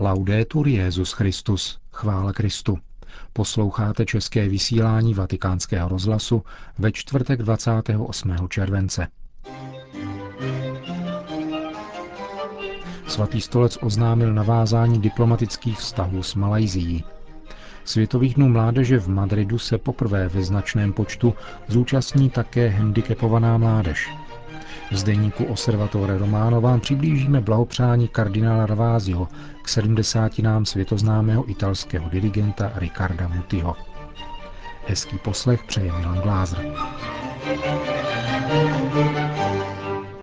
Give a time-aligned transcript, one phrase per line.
[0.00, 2.78] Laudetur Jezus Christus, chvála Kristu.
[3.32, 6.42] Posloucháte české vysílání Vatikánského rozhlasu
[6.78, 8.48] ve čtvrtek 28.
[8.48, 9.06] července.
[13.06, 17.04] Svatý stolec oznámil navázání diplomatických vztahů s Malajzií.
[17.84, 21.34] Světových dnů mládeže v Madridu se poprvé ve značném počtu
[21.68, 24.08] zúčastní také handicapovaná mládež.
[24.90, 29.28] V zdeníku Observatore Romano vám přiblížíme blahopřání kardinála Ravázio
[29.62, 33.76] k 70 nám světoznámého italského dirigenta Riccarda Mutiho.
[34.86, 36.72] Hezký poslech přeje Milan Glázer.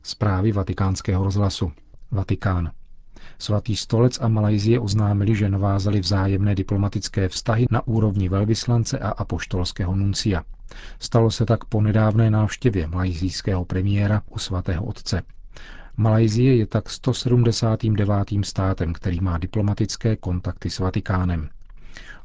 [0.03, 1.71] Zprávy vatikánského rozhlasu.
[2.11, 2.71] Vatikán.
[3.39, 9.95] Svatý stolec a Malajzie oznámili, že navázali vzájemné diplomatické vztahy na úrovni velvyslance a apoštolského
[9.95, 10.43] nuncia.
[10.99, 15.21] Stalo se tak po nedávné návštěvě malajzijského premiéra u svatého otce.
[15.97, 18.45] Malajzie je tak 179.
[18.45, 21.49] státem, který má diplomatické kontakty s Vatikánem.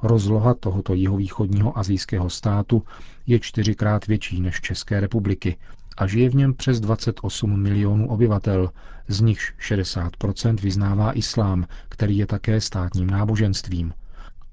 [0.03, 2.85] Rozloha tohoto jihovýchodního azijského státu
[3.27, 5.57] je čtyřikrát větší než České republiky
[6.01, 8.70] a žije v něm přes 28 milionů obyvatel,
[9.09, 13.95] z nichž 60% vyznává islám, který je také státním náboženstvím.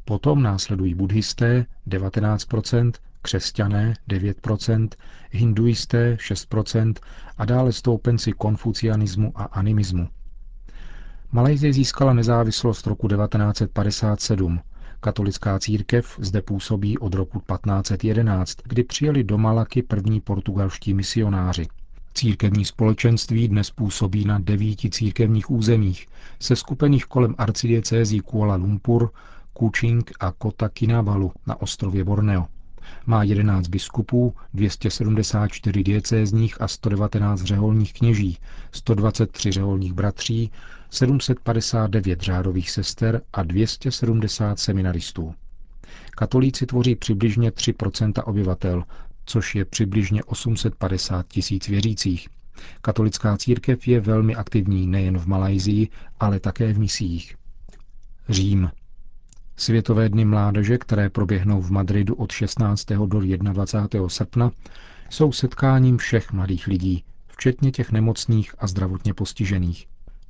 [0.06, 4.88] Potom následují buddhisté 19%, křesťané 9%,
[5.32, 6.94] hinduisté 6%
[7.38, 10.08] a dále stoupenci konfucianismu a animismu.
[11.32, 14.60] Malajzie získala nezávislost roku 1957.
[15.00, 21.68] Katolická církev zde působí od roku 1511, kdy přijeli do Malaky první portugalští misionáři.
[22.14, 26.08] Církevní společenství dnes působí na devíti církevních územích,
[26.40, 29.10] se skupených kolem arcidiecézí Kuala Lumpur,
[29.54, 32.46] Kuching a Kota Kinabalu na ostrově Borneo.
[33.06, 38.38] Má 11 biskupů, 274 diecézních a 119 řeholních kněží,
[38.72, 40.52] 123 řeholních bratří,
[40.90, 45.34] 759 řádových sester a 270 seminaristů.
[46.12, 48.84] Katolíci tvoří přibližně 3% obyvatel,
[49.26, 52.28] což je přibližně 850 tisíc věřících.
[52.82, 55.90] Katolická církev je velmi aktivní nejen v Malajzii,
[56.20, 57.36] ale také v misích.
[58.30, 58.70] Řím.
[59.56, 62.86] Světové dny mládeže, které proběhnou v Madridu od 16.
[62.86, 64.10] do 21.
[64.10, 64.52] srpna,
[65.10, 69.88] jsou setkáním všech mladých lidí, včetně těch nemocných a zdravotně postižených.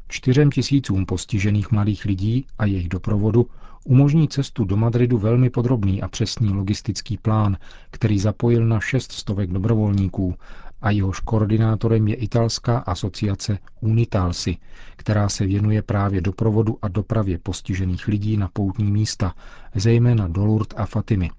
[0.08, 3.48] Čtyřem tisícům postižených mladých lidí a jejich doprovodu
[3.84, 7.58] umožní cestu do Madridu velmi podrobný a přesný logistický plán,
[7.92, 10.36] který zapojil na šest stovek dobrovolníků
[10.82, 14.58] a jehož koordinátorem je italská asociace Unitalsi,
[14.96, 19.34] která se věnuje právě doprovodu a dopravě postižených lidí na poutní místa,
[19.76, 21.30] zejména do Lourdes a Fatimy.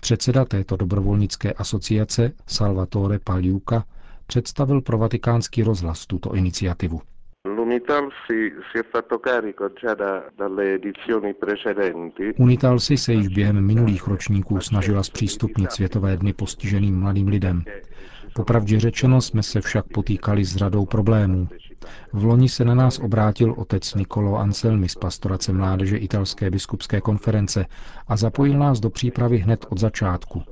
[0.00, 3.84] Předseda této dobrovolnické asociace Salvatore Paliuka
[4.26, 7.00] představil pro vatikánský rozhlas tuto iniciativu.
[12.38, 17.62] Unitalsi se již během minulých ročníků snažila zpřístupnit Světové dny postiženým mladým lidem.
[18.34, 21.48] Popravdě řečeno jsme se však potýkali s řadou problémů.
[22.12, 27.66] V loni se na nás obrátil otec Nicolo Anselmi z pastorace mládeže italské biskupské konference
[28.08, 30.42] a zapojil nás do přípravy hned od začátku.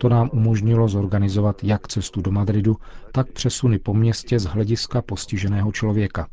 [0.00, 2.76] To nám umožnilo zorganizovat jak cestu do Madridu,
[3.12, 6.28] tak přesuny po městě z hlediska postiženého člověka.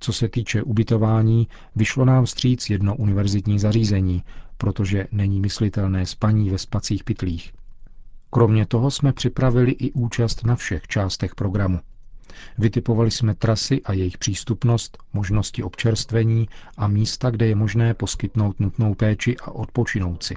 [0.00, 4.22] Co se týče ubytování, vyšlo nám vstříc jedno univerzitní zařízení,
[4.58, 7.52] protože není myslitelné spaní ve spacích pytlích.
[8.30, 11.80] Kromě toho jsme připravili i účast na všech částech programu.
[12.58, 18.94] Vytipovali jsme trasy a jejich přístupnost, možnosti občerstvení a místa, kde je možné poskytnout nutnou
[18.94, 20.34] péči a odpočinout si.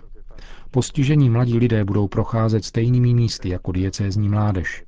[0.71, 4.83] Postižení mladí lidé budou procházet stejnými místy jako diecézní mládež.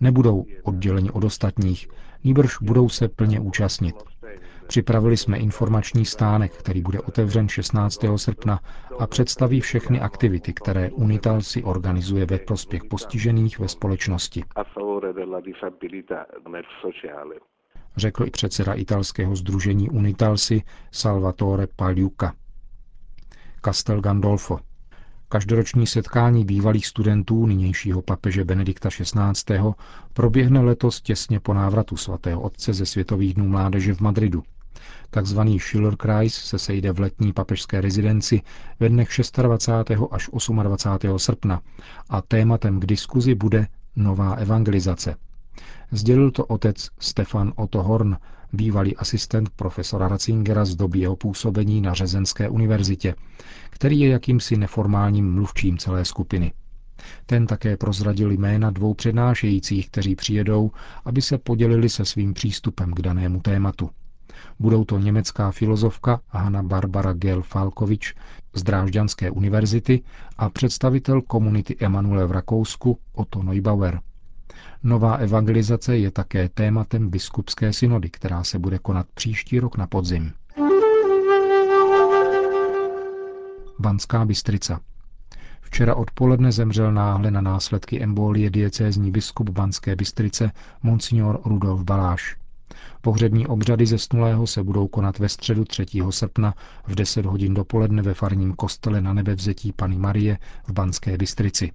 [0.00, 1.88] Nebudou odděleni od ostatních,
[2.24, 3.94] nýbrž budou se plně účastnit.
[4.66, 8.00] Připravili jsme informační stánek, který bude otevřen 16.
[8.16, 8.60] srpna
[8.98, 14.44] a představí všechny aktivity, které Unital si organizuje ve prospěch postižených ve společnosti.
[17.96, 20.62] Řekl i předseda italského združení Unitalsi
[20.92, 22.32] Salvatore Pagliuca.
[23.64, 24.58] Castel Gandolfo.
[25.34, 29.58] Každoroční setkání bývalých studentů nynějšího papeže Benedikta XVI.
[30.12, 34.42] proběhne letos těsně po návratu svatého otce ze Světových dnů mládeže v Madridu.
[35.10, 38.42] Takzvaný Schillerkreis se sejde v letní papežské rezidenci
[38.80, 39.08] ve dnech
[39.42, 40.02] 26.
[40.12, 40.28] až
[40.62, 41.18] 28.
[41.18, 41.60] srpna
[42.08, 43.66] a tématem k diskuzi bude
[43.96, 45.16] nová evangelizace.
[45.92, 48.16] Sdělil to otec Stefan Otto Horn,
[48.52, 53.14] bývalý asistent profesora Ratzingera z doby jeho působení na Řezenské univerzitě,
[53.70, 56.52] který je jakýmsi neformálním mluvčím celé skupiny.
[57.26, 60.70] Ten také prozradil jména dvou přednášejících, kteří přijedou,
[61.04, 63.90] aby se podělili se svým přístupem k danému tématu.
[64.58, 68.14] Budou to německá filozofka Hanna Barbara Gel Falkovič
[68.54, 70.02] z Drážďanské univerzity
[70.38, 74.00] a představitel komunity Emanuel v Rakousku Otto Neubauer.
[74.82, 80.32] Nová evangelizace je také tématem biskupské synody, která se bude konat příští rok na podzim.
[83.78, 84.80] Banská Bystrica.
[85.60, 90.50] Včera odpoledne zemřel náhle na následky embolie diecézní biskup Banské Bystrice
[90.82, 92.36] Monsignor Rudolf Baláš.
[93.00, 95.86] Pohřební obřady zesnulého se budou konat ve středu 3.
[96.10, 96.54] srpna
[96.86, 101.72] v 10 hodin dopoledne ve farním kostele na nebevzetí Pany Marie v Banské Bystrici.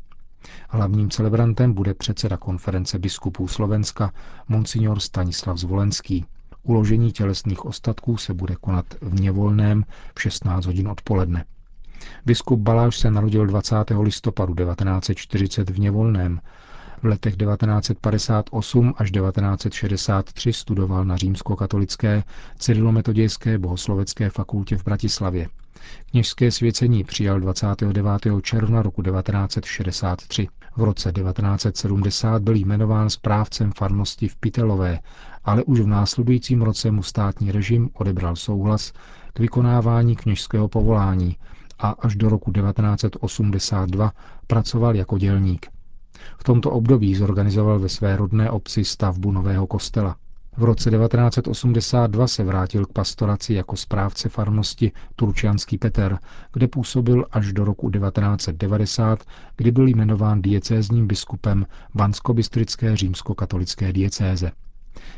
[0.69, 4.13] Hlavním celebrantem bude předseda konference biskupů Slovenska
[4.47, 6.25] Monsignor Stanislav Zvolenský.
[6.63, 11.45] Uložení tělesných ostatků se bude konat v Něvolném v 16 hodin odpoledne.
[12.25, 13.75] Biskup Baláš se narodil 20.
[14.01, 16.41] listopadu 1940 v Něvolném.
[17.01, 22.23] V letech 1958 až 1963 studoval na římskokatolické
[22.57, 25.47] cyrilometodějské bohoslovecké fakultě v Bratislavě.
[26.11, 28.05] Kněžské svěcení přijal 29.
[28.41, 30.47] června roku 1963.
[30.77, 34.99] V roce 1970 byl jmenován správcem farnosti v Pitelové,
[35.45, 38.93] ale už v následujícím roce mu státní režim odebral souhlas
[39.33, 41.37] k vykonávání kněžského povolání
[41.79, 44.11] a až do roku 1982
[44.47, 45.78] pracoval jako dělník.
[46.37, 50.15] V tomto období zorganizoval ve své rodné obci stavbu nového kostela.
[50.57, 56.19] V roce 1982 se vrátil k pastoraci jako správce farnosti Turčianský Peter,
[56.53, 59.23] kde působil až do roku 1990,
[59.57, 64.51] kdy byl jmenován diecézním biskupem Bansko-Bystrické římskokatolické diecéze.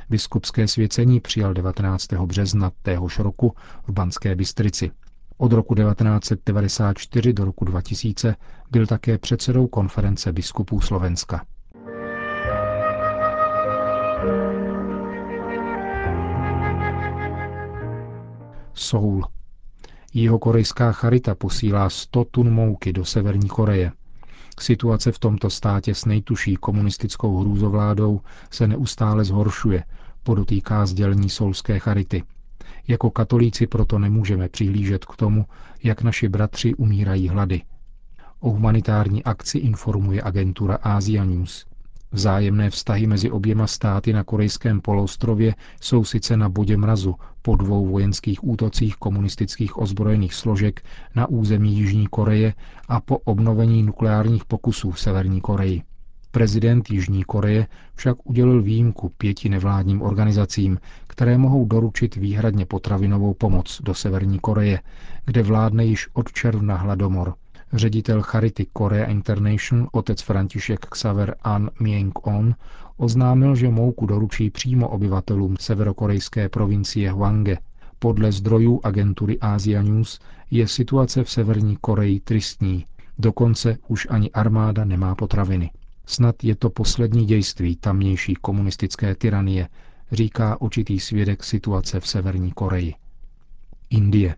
[0.10, 2.14] Biskupské svěcení přijal 19.
[2.14, 3.56] března téhož roku
[3.88, 4.92] v Banské Bystrici.
[5.42, 8.36] Od roku 1994 do roku 2000
[8.72, 11.46] byl také předsedou konference biskupů Slovenska.
[18.74, 19.26] Soul.
[20.14, 23.92] Jeho korejská charita posílá 100 tun mouky do Severní Koreje.
[24.60, 28.22] Situace v tomto státě s nejtuší komunistickou hrůzovládou
[28.52, 29.84] se neustále zhoršuje,
[30.24, 32.24] podotýká sdělení Soulské charity–
[32.92, 35.46] jako katolíci proto nemůžeme přihlížet k tomu,
[35.84, 37.62] jak naši bratři umírají hlady.
[38.40, 41.66] O humanitární akci informuje agentura Asia News.
[42.12, 47.86] Vzájemné vztahy mezi oběma státy na korejském poloostrově jsou sice na bodě mrazu po dvou
[47.86, 50.82] vojenských útocích komunistických ozbrojených složek
[51.16, 52.54] na území Jižní Koreje
[52.88, 55.82] a po obnovení nukleárních pokusů v Severní Koreji.
[56.32, 63.82] Prezident Jižní Koreje však udělil výjimku pěti nevládním organizacím, které mohou doručit výhradně potravinovou pomoc
[63.84, 64.82] do Severní Koreje,
[65.26, 67.34] kde vládne již od června hladomor.
[67.74, 72.56] Ředitel Charity Korea International, otec František Xaver An Myeng-on,
[72.98, 77.58] oznámil, že mouku doručí přímo obyvatelům severokorejské provincie Hwangge.
[78.00, 80.20] Podle zdrojů agentury Asia News
[80.52, 82.86] je situace v Severní Koreji tristní,
[83.20, 85.72] dokonce už ani armáda nemá potraviny.
[86.12, 89.68] Snad je to poslední dějství tamnější komunistické tyranie,
[90.12, 92.94] říká určitý svědek situace v Severní Koreji.
[93.90, 94.36] Indie.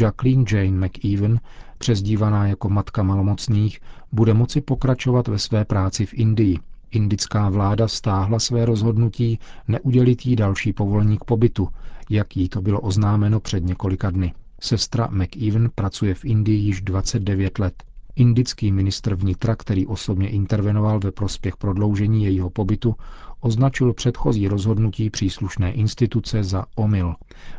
[0.00, 1.40] Jacqueline Jane McEwen,
[1.78, 3.80] přezdívaná jako matka malomocných,
[4.12, 6.58] bude moci pokračovat ve své práci v Indii.
[6.90, 9.38] Indická vláda stáhla své rozhodnutí
[9.68, 11.68] neudělit jí další povolení k pobytu,
[12.10, 14.34] jak jí to bylo oznámeno před několika dny.
[14.60, 17.89] Sestra McEwen pracuje v Indii již 29 let.
[18.16, 22.94] Indický ministr vnitra, který osobně intervenoval ve prospěch prodloužení jejího pobytu,
[23.40, 27.14] označil předchozí rozhodnutí příslušné instituce za omyl.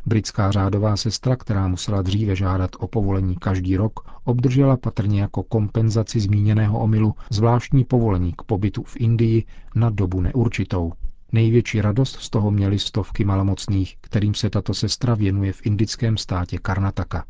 [0.06, 6.20] Britská řádová sestra, která musela dříve žádat o povolení každý rok, obdržela patrně jako kompenzaci
[6.20, 9.44] zmíněného omylu zvláštní povolení k pobytu v Indii
[9.76, 10.92] na dobu neurčitou.
[11.32, 16.58] Největší radost z toho měly stovky malomocných, kterým se tato sestra věnuje v indickém státě
[16.62, 17.26] Karnataka.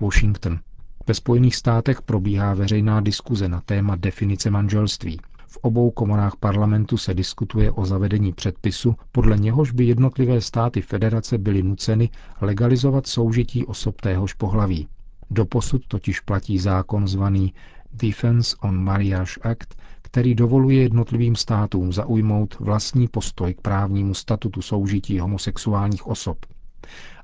[0.00, 0.58] Washington.
[1.06, 5.20] Ve Spojených státech probíhá veřejná diskuze na téma definice manželství.
[5.46, 11.38] V obou komorách parlamentu se diskutuje o zavedení předpisu, podle něhož by jednotlivé státy federace
[11.38, 14.88] byly nuceny legalizovat soužití osob téhož pohlaví.
[15.30, 17.54] Doposud totiž platí zákon zvaný
[17.92, 25.18] Defense on Marriage Act, který dovoluje jednotlivým státům zaujmout vlastní postoj k právnímu statutu soužití
[25.18, 26.38] homosexuálních osob.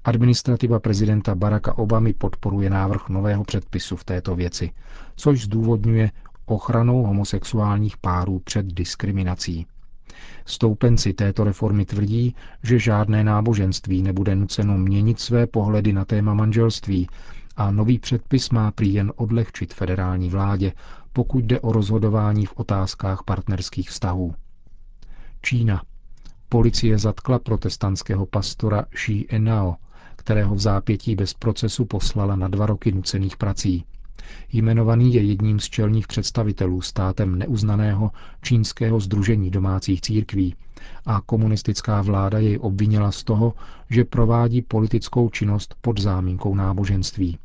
[0.04, 4.70] Administrativa prezidenta Baracka Obamy podporuje návrh nového předpisu v této věci,
[5.16, 6.10] což zdůvodňuje
[6.46, 9.66] ochranou homosexuálních párů před diskriminací.
[10.46, 17.08] Stoupenci této reformy tvrdí, že žádné náboženství nebude nuceno měnit své pohledy na téma manželství
[17.56, 20.72] a nový předpis má prý jen odlehčit federální vládě,
[21.12, 24.34] pokud jde o rozhodování v otázkách partnerských vztahů.
[25.42, 25.82] Čína.
[26.48, 29.76] Policie zatkla protestantského pastora Shi Enao,
[30.20, 33.84] kterého v zápětí bez procesu poslala na dva roky nucených prací.
[34.52, 38.10] Jmenovaný je jedním z čelních představitelů státem neuznaného
[38.42, 40.54] čínského združení domácích církví
[41.06, 43.54] a komunistická vláda jej obvinila z toho,
[43.90, 47.38] že provádí politickou činnost pod záminkou náboženství.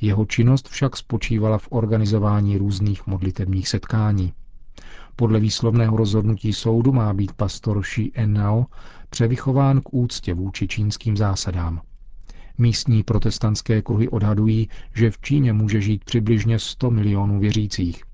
[0.00, 4.32] Jeho činnost však spočívala v organizování různých modlitebních setkání.
[5.16, 8.66] Podle výslovného rozhodnutí soudu má být pastor Shi Enao
[9.10, 11.80] převychován k úctě vůči čínským zásadám.
[12.58, 18.04] Místní protestantské kruhy odhadují, že v Číně může žít přibližně 100 milionů věřících.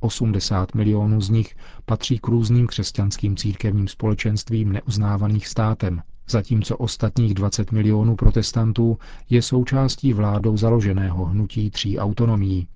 [0.00, 7.72] 80 milionů z nich patří k různým křesťanským církevním společenstvím neuznávaných státem, zatímco ostatních 20
[7.72, 8.98] milionů protestantů
[9.30, 12.68] je součástí vládou založeného hnutí tří autonomií.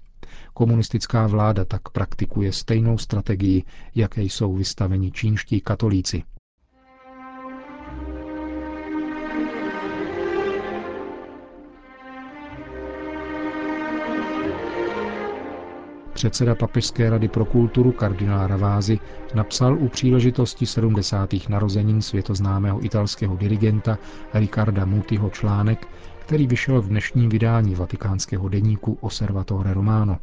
[0.61, 3.63] Komunistická vláda tak praktikuje stejnou strategii,
[3.95, 6.23] jaké jsou vystaveni čínští katolíci.
[16.13, 18.99] Předseda Papežské rady pro kulturu kardinál Ravázy
[19.35, 21.31] napsal u příležitosti 70.
[21.49, 23.99] narozenin světoznámého italského dirigenta
[24.35, 25.89] Riccarda Mutiho článek,
[26.19, 30.19] který vyšel v dnešním vydání vatikánského deníku Osservatore Romano.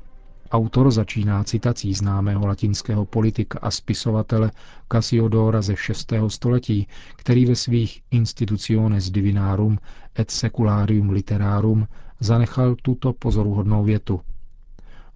[0.52, 4.52] Autor začíná citací známého latinského politika a spisovatele
[4.92, 6.14] Cassiodora ze 6.
[6.28, 9.80] století, který ve svých Institutiones Divinarum
[10.20, 11.88] et Secularium Literarum
[12.20, 14.22] zanechal tuto pozoruhodnou větu–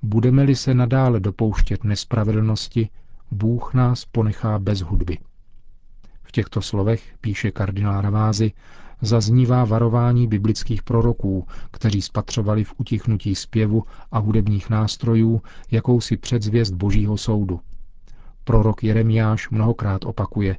[0.03, 2.89] Budeme-li se nadále dopouštět nespravedlnosti,
[3.31, 5.17] Bůh nás ponechá bez hudby.
[6.23, 8.51] V těchto slovech, píše kardinál Ravázy,
[9.01, 15.41] zaznívá varování biblických proroků, kteří spatřovali v utichnutí zpěvu a hudebních nástrojů
[15.71, 17.59] jakousi předzvěst božího soudu.
[18.43, 20.57] Prorok Jeremiáš mnohokrát opakuje,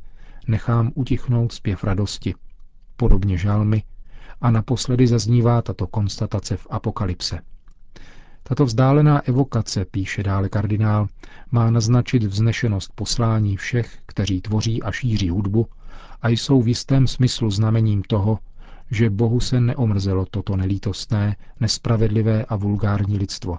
[0.48, 2.34] nechám utichnout zpěv radosti.
[2.96, 3.82] Podobně žalmy
[4.40, 7.38] a naposledy zaznívá tato konstatace v Apokalypse.
[8.42, 11.08] Tato vzdálená evokace, píše dále kardinál,
[11.50, 15.66] má naznačit vznešenost poslání všech, kteří tvoří a šíří hudbu
[16.22, 18.38] a jsou v jistém smyslu znamením toho,
[18.90, 23.58] že Bohu se neomrzelo toto nelítostné, nespravedlivé a vulgární lidstvo.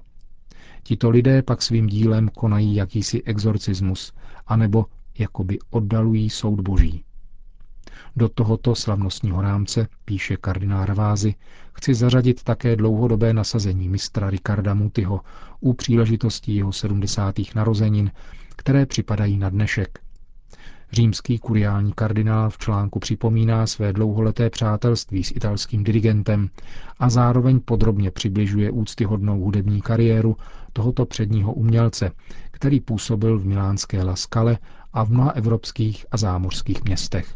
[0.84, 4.14] Tito lidé pak svým dílem konají jakýsi exorcismus,
[4.48, 4.86] anebo
[5.20, 7.04] jakoby oddalují soud boží.
[8.16, 11.36] Do tohoto slavnostního rámce, píše kardinál Ravázy,
[11.74, 15.22] chci zařadit také dlouhodobé nasazení mistra Ricarda Mutyho
[15.60, 17.36] u příležitosti jeho 70.
[17.56, 18.12] narozenin,
[18.56, 20.03] které připadají na dnešek.
[20.94, 26.50] Římský kuriální kardinál v článku připomíná své dlouholeté přátelství s italským dirigentem
[27.00, 30.38] a zároveň podrobně přibližuje úctyhodnou hudební kariéru
[30.74, 32.12] tohoto předního umělce,
[32.52, 34.58] který působil v milánské La Scale
[34.94, 37.36] a v mnoha evropských a zámořských městech.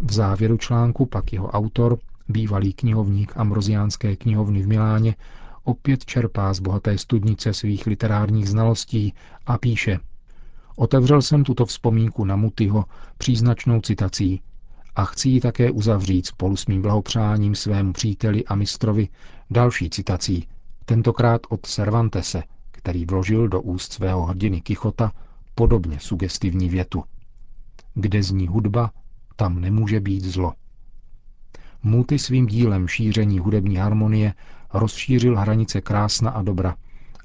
[0.00, 5.14] V závěru článku pak jeho autor, bývalý knihovník Ambroziánské knihovny v Miláně,
[5.64, 9.14] opět čerpá z bohaté studnice svých literárních znalostí
[9.46, 9.98] a píše
[10.76, 12.84] Otevřel jsem tuto vzpomínku na Mutyho
[13.18, 14.42] příznačnou citací
[14.96, 19.08] a chci ji také uzavřít spolu s mým blahopřáním svému příteli a mistrovi
[19.50, 20.48] další citací,
[20.84, 25.12] tentokrát od Cervantese, který vložil do úst svého hrdiny Kichota
[25.54, 27.04] podobně sugestivní větu.
[27.94, 28.90] Kde zní hudba,
[29.36, 30.52] tam nemůže být zlo.
[31.82, 34.34] Multi svým dílem šíření hudební harmonie
[34.72, 36.74] rozšířil hranice krásna a dobra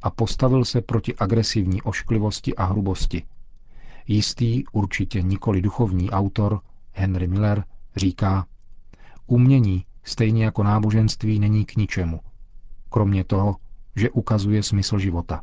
[0.02, 3.24] a postavil se proti agresivní ošklivosti a hrubosti.
[4.08, 7.64] Jistý, určitě nikoli duchovní autor Henry Miller
[7.96, 8.46] říká,
[9.28, 12.20] umění, stejně jako náboženství, není k ničemu,
[12.90, 13.56] kromě toho,
[13.96, 15.42] že ukazuje smysl života.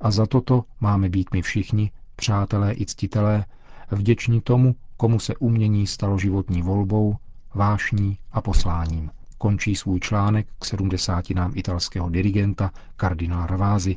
[0.00, 3.44] A za toto máme být my všichni, přátelé i ctitelé,
[3.90, 7.16] vděční tomu, komu se umění stalo životní volbou,
[7.54, 9.10] vášní a posláním.
[9.38, 13.96] Končí svůj článek k sedmdesátinám italského dirigenta kardinála Ravázy.